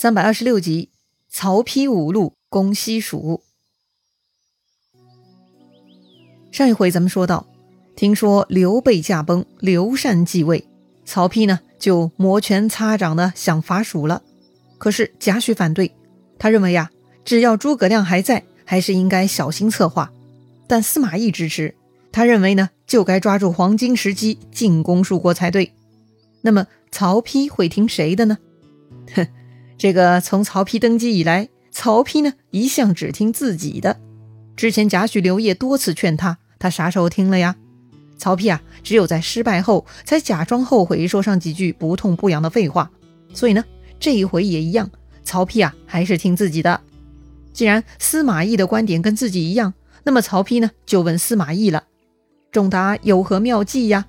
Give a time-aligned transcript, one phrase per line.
[0.00, 0.90] 三百二十六集，
[1.28, 3.42] 曹丕五路攻西蜀。
[6.52, 7.48] 上一回咱们说到，
[7.96, 10.68] 听说刘备驾崩，刘禅继位，
[11.04, 14.22] 曹丕呢就摩拳擦掌的想伐蜀了。
[14.78, 15.92] 可是贾诩反对，
[16.38, 16.92] 他认为呀，
[17.24, 20.12] 只要诸葛亮还在，还是应该小心策划。
[20.68, 21.74] 但司马懿支持，
[22.12, 25.72] 他认为呢，就该抓住黄金时机进攻蜀国才对。
[26.42, 28.38] 那么曹丕会听谁的呢？
[29.16, 29.26] 哼。
[29.78, 33.96] 这个从曹丕登基以来，曹丕呢一向只听自己的。
[34.56, 37.54] 之前贾诩、刘烨多次劝他，他啥时候听了呀？
[38.18, 42.90] 曹丕啊，只有在失败后才假装后悔，说上几句不痛不痒的废话。
[43.32, 43.64] 所以呢，
[44.00, 44.90] 这一回也一样，
[45.22, 46.80] 曹丕啊还是听自己的。
[47.52, 49.72] 既然司马懿的观点跟自己一样，
[50.02, 51.84] 那么曹丕呢就问司马懿了
[52.50, 54.06] ：“仲达有何妙计呀？”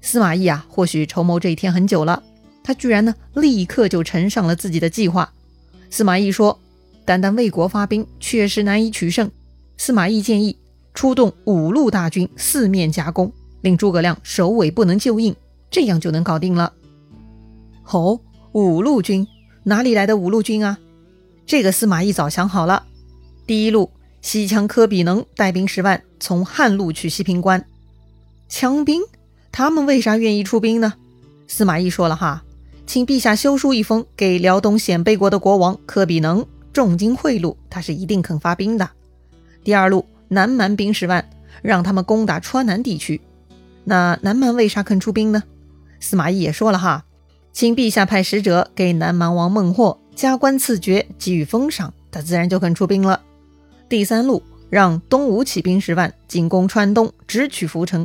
[0.00, 2.22] 司马懿啊，或许筹谋这一天很久了。
[2.62, 5.32] 他居然呢，立刻就呈上了自己的计划。
[5.90, 6.58] 司马懿说
[7.04, 9.30] ：“单单为国发兵，确实难以取胜。”
[9.76, 10.56] 司马懿建议
[10.94, 15.34] 出动五路大军，四面夹攻，令诸葛亮首尾不能救应，
[15.70, 16.72] 这样就能搞定了。
[17.90, 18.20] 哦，
[18.52, 19.26] 五路军
[19.64, 20.78] 哪里来的五路军啊？
[21.46, 22.84] 这个司马懿早想好了。
[23.46, 27.64] 第一路，西羌科比能带兵十万，从汉路去西平关。
[28.48, 29.02] 羌兵，
[29.50, 30.94] 他们为啥愿意出兵呢？
[31.48, 32.44] 司马懿说了哈。
[32.90, 38.90] 请陛下修书一封给辽东鲜卑国的国王柯比能，重金贿赂，他是一定肯发兵的。
[39.62, 41.24] 第二路，南蛮兵十万，
[41.62, 43.20] 让他们攻打川南地区。
[43.84, 45.44] 那南蛮为啥肯出兵呢？
[46.00, 47.04] 司马懿也说了哈，
[47.52, 53.22] 请陛下派使者给南蛮王孟获加官赐爵，给予封赏，他自然就肯出兵了。
[53.88, 58.04] 第三路，让东吴起兵十万，进攻川东，直取涪城。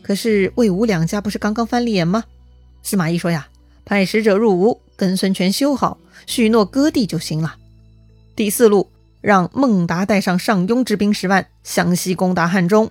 [0.00, 2.24] 可是魏吴两家不是刚刚翻脸吗？
[2.82, 3.46] 司马懿说呀。
[3.88, 7.56] 派使者入吴，跟孙权修好，许诺割地就行了。
[8.36, 8.90] 第四路，
[9.22, 12.90] 让孟达带上上庸之兵十万，向西攻打汉中。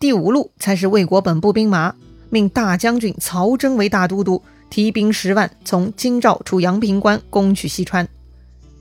[0.00, 1.94] 第五路才是魏国本部兵马，
[2.30, 8.08] 命大将军曹真为大都督，提兵十万，从京兆出阳平关，攻取西川。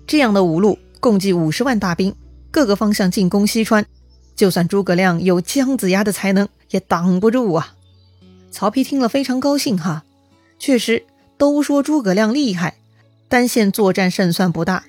[0.07, 2.15] 这样的五路，共计五十万大兵，
[2.49, 3.85] 各个方向进攻西川。
[4.35, 7.75] 就算诸葛亮有姜子牙的才能，也挡不住啊！
[8.49, 10.03] 曹丕听了非常高兴哈，
[10.57, 11.03] 确实。
[11.41, 12.75] 都说诸葛亮厉害，
[13.27, 14.83] 单线作战胜算不大。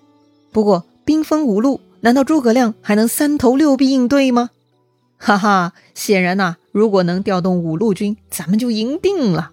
[0.52, 4.50] 不过兵分五路，难道诸葛亮还能三头六臂应对吗？
[5.16, 9.52] 哈哈，显然呐，如果能调动五路军，咱们就赢定了。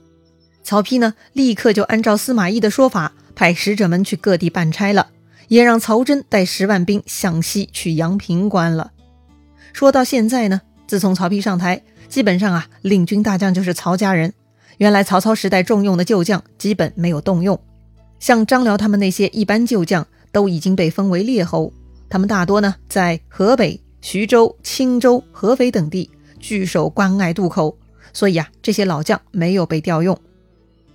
[0.62, 5.08] 曹丕呢，立刻就按照司马懿的说法，派使者们去各地办差了，
[5.48, 8.92] 也让曹真带十万兵向西去阳平关了。
[9.72, 14.34] 说到现在呢，自从曹丕上台，基本上啊，领军大将就是曹家人。
[14.79, 17.59] 原来曹操时代重用的旧将基本没有动用，
[18.17, 21.73] 像张辽他们那些一般旧将都已经被封为列侯，
[22.09, 27.78] 他们大多呢在河北、徐州、青州、合肥等地据守关隘渡口，
[28.13, 30.18] 所以啊这些老将没有被调用。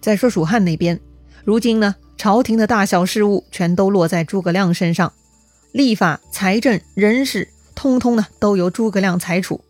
[0.01, 0.99] 再说蜀汉那边，
[1.45, 5.13] 如今呢朝廷的大小事务全都落在诸葛亮身上，
[5.73, 9.63] 立法、财政、人事，通通呢都由诸葛亮裁处，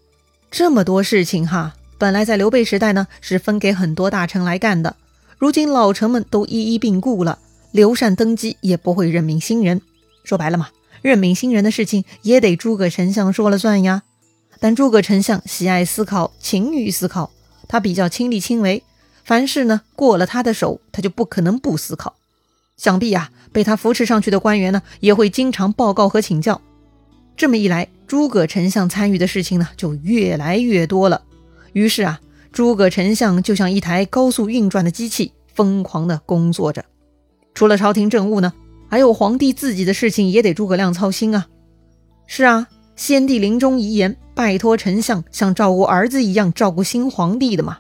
[0.53, 1.74] 这么多事情哈。
[1.99, 4.97] 本来在刘备时代呢，是分给很多大臣来干的。
[5.38, 7.38] 如今老臣们都一一病故了，
[7.72, 9.81] 刘禅登基也不会任命新人。
[10.25, 10.69] 说白了嘛，
[11.03, 14.03] 任命新人的事情也得诸葛丞相说了算呀。
[14.60, 17.31] 但诸葛丞相喜爱思考，勤于思考，
[17.69, 18.83] 他比较亲力亲为，
[19.25, 22.15] 凡事呢过了他的手，他就不可能不思考。
[22.77, 26.60] 想必啊，被他扶持上去的官员呢，也会经常报告和请教。
[27.37, 31.22] 这么一来，诸葛丞相参与的事情呢，就越来越多了。
[31.74, 32.20] 于是啊，
[32.52, 36.84] 诸葛丞相就像一台高速运转的机器，疯狂地工作着。
[37.52, 38.52] 除了朝廷政务呢，
[38.88, 41.48] 还有皇帝自己的事情也得诸葛亮操心啊。
[42.28, 47.78] 是啊，先帝临终遗言，拜托丞相像照顾儿子一样照顾新皇帝的嘛。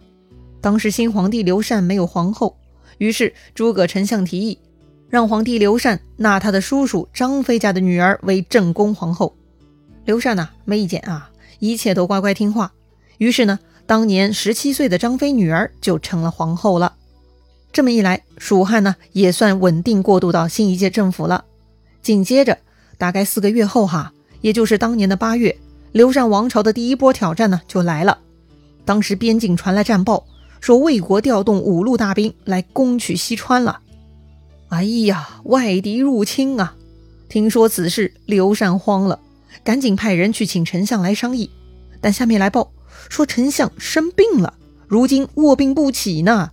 [0.60, 2.56] 当时新皇帝刘禅没有皇后，
[2.98, 4.58] 于是诸葛丞相提议，
[5.08, 9.36] 让皇帝刘禅纳他的叔叔张飞家的女儿为正宫皇后。
[10.04, 11.30] 刘禅呐，没意见啊，
[11.60, 12.72] 一切都乖乖听话。
[13.18, 13.56] 于是呢。
[13.86, 16.94] 当年十七岁的张飞女儿就成了皇后了。
[17.72, 21.44] 这么一来，蜀汉呢也算稳定过渡到新一届政府了。
[22.02, 22.58] 紧接着，
[22.98, 25.58] 大概四个月后，哈，也就是当年的八月，
[25.92, 28.18] 刘禅王朝的第一波挑战呢就来了。
[28.84, 30.24] 当时边境传来战报，
[30.60, 33.80] 说魏国调动五路大兵来攻取西川了。
[34.68, 36.76] 哎呀，外敌入侵啊！
[37.28, 39.18] 听说此事，刘禅慌了，
[39.64, 41.50] 赶紧派人去请丞相来商议。
[42.00, 42.70] 但下面来报。
[43.08, 44.54] 说丞相生病了，
[44.88, 46.50] 如今卧病不起呢。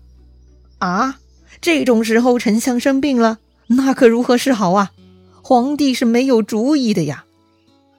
[0.79, 1.19] 啊，
[1.61, 4.91] 这种时候丞相生病了，那可如何是好啊？
[5.41, 7.25] 皇帝是没有主意的呀。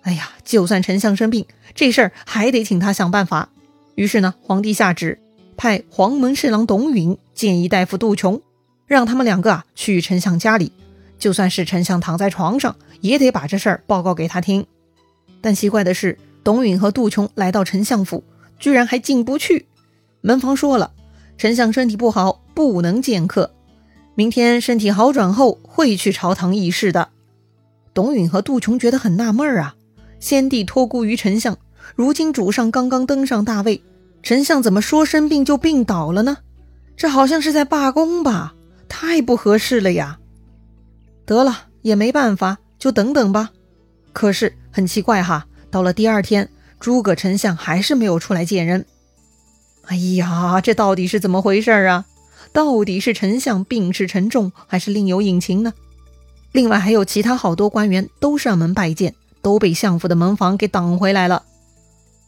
[0.02, 3.50] 哎呀，就算丞相生病，这事儿还得请他想办法。
[3.94, 5.20] 于是呢，皇帝下旨
[5.56, 8.40] 派黄门侍郎董允建议大夫杜琼，
[8.86, 10.72] 让他们两个啊去丞相家里，
[11.18, 14.66] 就算是丞相躺在床上，也得把这事儿报告给他听。
[15.40, 18.24] 但奇怪的是，董允和杜琼来到丞相府，
[18.62, 19.66] 居然还进不去。
[20.20, 20.92] 门房说了，
[21.36, 23.52] 丞相身体不好，不能见客。
[24.14, 27.08] 明天身体好转后会去朝堂议事的。
[27.92, 29.74] 董允和杜琼觉得很纳闷啊，
[30.20, 31.58] 先帝托孤于丞相，
[31.96, 33.82] 如今主上刚刚登上大位，
[34.22, 36.38] 丞相怎么说生病就病倒了呢？
[36.96, 38.54] 这好像是在罢工吧？
[38.88, 40.20] 太不合适了呀！
[41.26, 43.50] 得了，也没办法，就等等吧。
[44.12, 46.48] 可是很奇怪哈，到了第二天，
[46.82, 48.84] 诸葛丞相还是没有出来见人。
[49.86, 52.06] 哎呀，这到底是怎么回事啊？
[52.52, 55.72] 到底是丞相病势沉重，还是另有隐情呢？
[56.50, 61.44] 另外还有其他好多官员都上门拜见，都被相府的门房给挡回来了。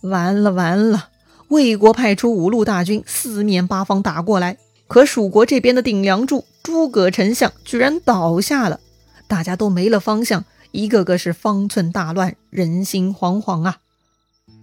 [0.03, 1.09] 完了完了，
[1.49, 4.57] 魏国派出五路大军，四面八方打过来，
[4.87, 8.79] 可蜀国这边的顶梁柱诸葛丞相居然倒下了，
[9.27, 13.79] 大家都没了方向，一个个是方寸大乱，人心惶惶啊！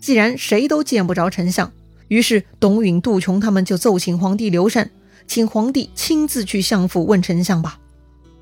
[0.01, 1.71] 既然谁都见不着丞相，
[2.09, 4.89] 于是董允、杜琼他们就奏请皇帝刘禅。
[5.27, 7.80] 请皇帝亲自去相府问丞相吧。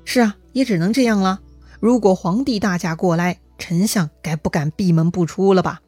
[0.04, 1.38] 是啊，也只能这样了。
[1.78, 5.80] 如果皇帝大驾过来，丞相该不敢闭门不出了吧？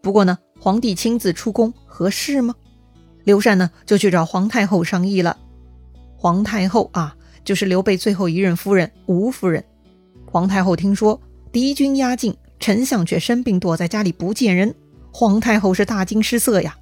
[0.00, 2.54] 不过呢，皇帝亲自出宫合适吗？
[3.22, 5.36] 刘禅呢，就去找皇太后商议了。
[6.16, 9.62] 皇太后啊，就是刘备最后一任夫人吴夫人。
[10.26, 11.20] 皇太后听说
[11.52, 14.74] 敌军压境，丞相却生病躲在家里不见人，
[15.12, 16.76] 皇太后是大惊失色呀。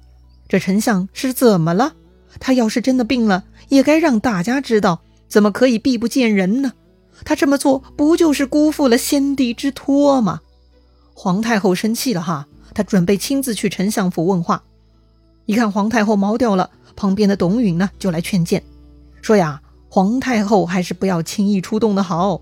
[0.47, 1.93] 这丞相是怎么了？
[2.39, 6.73] 他要是真的病了，也该让大家知道，怎么可以避不见人呢？
[7.23, 10.39] 他这么做不就是辜负了先帝之托吗？
[11.13, 14.63] 皇太后生气了哈，她准备亲自去丞相府问话。
[15.45, 18.63] 一看皇太后毛掉了，旁边的董允呢就来劝谏，
[19.21, 22.41] 说呀，皇太后还是不要轻易出动的好。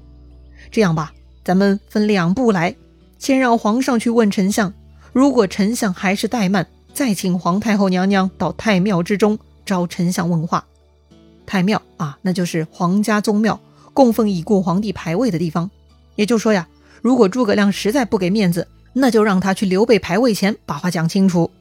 [0.71, 1.12] 这样吧，
[1.44, 2.75] 咱们分两步来，
[3.18, 4.74] 先让皇上去问丞相，
[5.13, 9.38] 如果丞相还是怠慢，再请皇太后娘娘到太庙之中。
[9.65, 10.65] 找丞相问话，
[11.45, 13.59] 太庙啊，那就是皇家宗庙，
[13.94, 15.69] 供奉已故皇帝牌位的地方。
[16.15, 16.67] 也就是说呀，
[17.03, 21.51] 如果诸葛亮实在不给面子，那就让他去刘备牌位前把话讲清楚。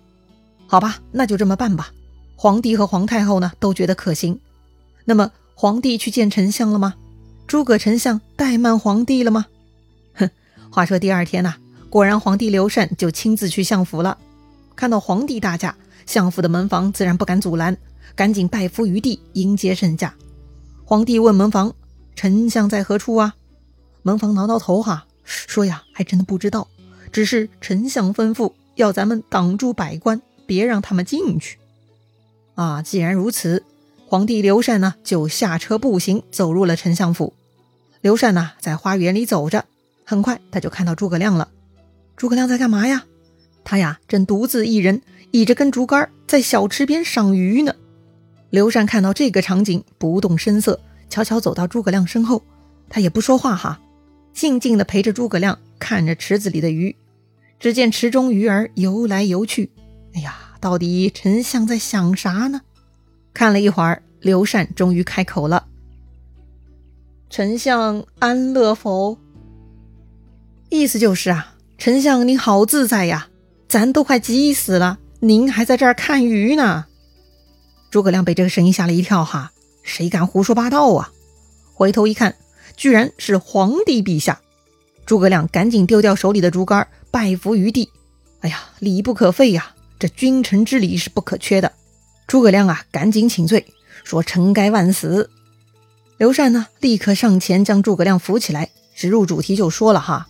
[0.67, 1.91] 好吧，那就这么办吧。
[2.35, 4.41] 皇帝和皇太后呢都觉得可行。
[5.05, 6.95] 那么皇帝去见丞相了吗？
[7.47, 9.45] 诸葛丞相怠慢皇帝了吗？
[10.15, 10.31] 哼，
[10.71, 11.57] 话说第二天呐，
[11.91, 14.19] 果然皇帝刘禅就亲自去相府了，
[14.77, 15.77] 看到皇帝大驾，
[16.07, 17.77] 相府的门房自然不敢阻拦。
[18.15, 20.13] 赶紧拜伏于地迎接圣驾。
[20.85, 21.73] 皇帝问门房
[22.17, 23.37] ：“丞相在何处啊？”
[24.03, 26.67] 门房挠挠头哈，说：“呀，还真的不知道。
[27.13, 31.59] 只是丞相吩咐要咱们挡住百官，别让他们进去。”
[32.57, 33.63] 啊，既然如此，
[34.09, 37.35] 皇帝刘禅呢就下车步行走入了丞相府。
[38.01, 39.67] 刘禅呢在花园里走着，
[40.05, 41.49] 很快他就看到诸葛亮了。
[42.19, 43.05] 诸葛亮在干嘛呀？
[43.65, 45.01] 他呀正独自一人
[45.31, 47.75] 倚着根竹竿在小池边赏鱼呢。
[48.51, 52.43] 刘禅看到这个场景，不动声色，悄悄走到诸葛亮身后，
[52.89, 53.81] 他也不说话哈，
[54.33, 56.97] 静静地陪着诸葛亮看着池子里的鱼。
[57.61, 59.71] 只见池中鱼儿游来游去，
[60.15, 62.63] 哎呀，到底丞相在想啥呢？
[63.35, 65.67] 看了一会儿，刘禅终于开口了
[67.31, 69.19] ：“丞相安乐否？”
[70.71, 73.29] 意思就是啊，丞相您好自在呀，
[73.69, 76.87] 咱都快急死了，您还在这儿看鱼呢。
[77.89, 79.53] 诸葛亮被这个声音吓了一跳，哈，
[79.85, 81.13] 谁敢胡说八道啊？
[81.75, 82.35] 回头一看，
[82.77, 84.41] 居然是皇帝陛下。
[85.07, 87.89] 诸葛亮赶紧丢掉手里的竹竿，拜伏于地。
[88.41, 91.73] 哎呀，礼不可废呀，这君臣之礼是不可缺的。
[92.27, 93.65] 诸葛亮啊，赶紧请罪，
[94.03, 95.31] 说臣该万死。
[96.17, 100.27] 刘禅呢，立刻上前将诸葛亮扶起来，直入主题就说了哈：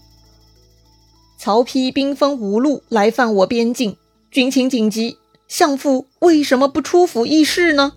[1.39, 3.97] 曹丕兵分五路来犯我边境，
[4.29, 5.19] 军情紧急。
[5.47, 7.93] 相父为什么不出府议事呢？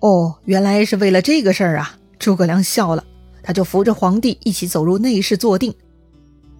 [0.00, 1.96] 哦，原来是为了这个事儿啊！
[2.18, 3.02] 诸葛亮笑了，
[3.42, 5.74] 他就扶着皇帝一起走入内室坐定。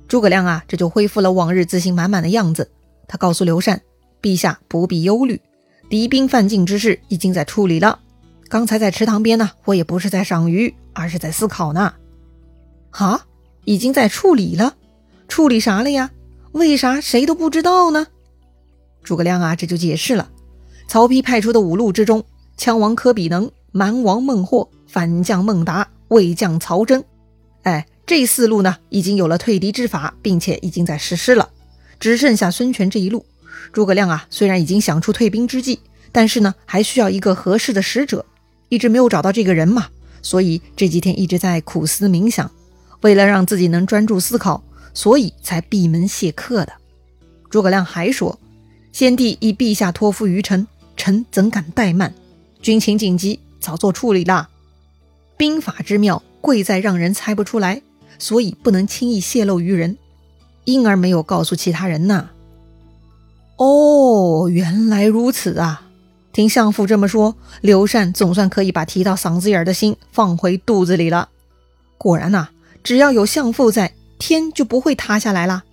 [0.09, 2.71] 诸葛亮啊，这就恢复了往日自信满满的样子。
[3.07, 3.83] 他告诉刘禅
[4.23, 5.39] ：“陛下不必忧虑，
[5.91, 8.01] 敌兵犯境之事已经在处理了。
[8.49, 11.93] 刚才在池塘边呢，我也不是在赏鱼，而是在思考呢。”
[12.93, 13.27] 啊，
[13.67, 14.75] 已经在处理了？
[15.29, 16.11] 处理啥了呀？
[16.53, 18.07] 为啥谁都不知道呢？
[19.03, 20.31] 诸葛亮啊，这就解释了：
[20.89, 22.25] 曹丕派出的五路之中，
[22.59, 27.05] 羌王柯比能、蛮王孟获、反将孟达、魏将曹真。
[27.63, 31.51] 哎，这四路呢，已经有了退敌之法，并且已经在实施了，
[32.01, 33.27] 只剩下孙权这一路。
[33.73, 35.81] 诸葛亮啊，虽然已经想出退兵之计，
[36.13, 38.25] 但是呢，还需要一个合适的使者，
[38.69, 39.89] 一直没有找到这个人嘛，
[40.23, 42.51] 所以这几天一直在苦思冥想。
[43.03, 44.65] 为了让自己能专注思考，
[44.97, 46.73] 所以才闭门谢客的。
[47.51, 48.39] 诸葛亮还说
[48.93, 52.15] ：“先帝以陛下托付于臣，臣怎敢怠慢？
[52.63, 54.49] 军情紧急，早做处理啦。
[55.37, 57.83] 兵法之妙，贵在让人猜不出来，
[58.19, 59.99] 所以不能轻易泄露于人，
[60.65, 62.31] 因而没有告诉其他人呐。”
[63.59, 65.83] 哦，原来如此啊！
[66.33, 71.29] 听相父这么说，刘禅总算可以把提到嗓子眼的心放回肚子里了。
[71.99, 72.49] 果然呐。
[72.83, 75.65] 只要有相父在，天就不会塌下来啦。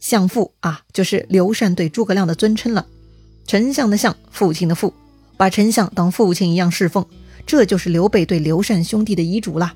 [0.00, 2.86] 相父啊，就是刘禅对诸葛亮的尊称了。
[3.46, 4.92] 丞相的相，父亲的父，
[5.36, 7.06] 把丞相当父亲一样侍奉，
[7.46, 9.74] 这就是刘备对刘禅兄弟的遗嘱啦。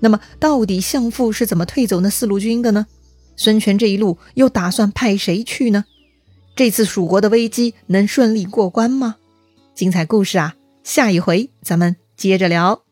[0.00, 2.86] 那么，到底相父是怎么退走那四路军的呢？
[3.36, 5.84] 孙权这一路又打算派谁去呢？
[6.54, 9.16] 这次蜀国的危机能顺利过关吗？
[9.74, 10.54] 精彩故事啊，
[10.84, 12.85] 下一回咱们接着聊。